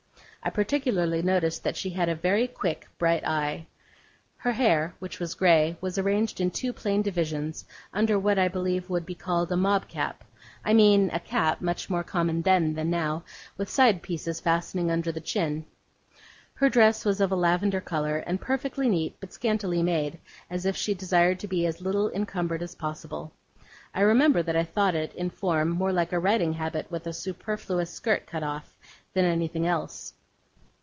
I 0.43 0.49
particularly 0.49 1.21
noticed 1.21 1.63
that 1.63 1.77
she 1.77 1.91
had 1.91 2.09
a 2.09 2.15
very 2.15 2.47
quick, 2.47 2.87
bright 2.97 3.23
eye. 3.23 3.67
Her 4.37 4.51
hair, 4.53 4.95
which 4.97 5.19
was 5.19 5.35
grey, 5.35 5.77
was 5.81 5.99
arranged 5.99 6.41
in 6.41 6.49
two 6.49 6.73
plain 6.73 7.03
divisions, 7.03 7.63
under 7.93 8.17
what 8.17 8.39
I 8.39 8.47
believe 8.47 8.89
would 8.89 9.05
be 9.05 9.13
called 9.13 9.51
a 9.51 9.55
mob 9.55 9.87
cap; 9.87 10.23
I 10.65 10.73
mean 10.73 11.11
a 11.13 11.19
cap, 11.19 11.61
much 11.61 11.91
more 11.91 12.03
common 12.03 12.41
then 12.41 12.73
than 12.73 12.89
now, 12.89 13.23
with 13.55 13.69
side 13.69 14.01
pieces 14.01 14.39
fastening 14.39 14.89
under 14.89 15.11
the 15.11 15.21
chin. 15.21 15.63
Her 16.55 16.69
dress 16.71 17.05
was 17.05 17.21
of 17.21 17.31
a 17.31 17.35
lavender 17.35 17.79
colour, 17.79 18.17
and 18.25 18.41
perfectly 18.41 18.89
neat; 18.89 19.17
but 19.19 19.31
scantily 19.33 19.83
made, 19.83 20.17
as 20.49 20.65
if 20.65 20.75
she 20.75 20.95
desired 20.95 21.39
to 21.41 21.47
be 21.47 21.67
as 21.67 21.81
little 21.81 22.09
encumbered 22.09 22.63
as 22.63 22.73
possible. 22.73 23.31
I 23.93 24.01
remember 24.01 24.41
that 24.41 24.55
I 24.55 24.63
thought 24.63 24.95
it, 24.95 25.13
in 25.13 25.29
form, 25.29 25.69
more 25.69 25.93
like 25.93 26.11
a 26.11 26.17
riding 26.19 26.53
habit 26.53 26.89
with 26.89 27.03
the 27.03 27.13
superfluous 27.13 27.91
skirt 27.91 28.25
cut 28.25 28.41
off, 28.41 28.75
than 29.13 29.23
anything 29.25 29.67
else. 29.67 30.15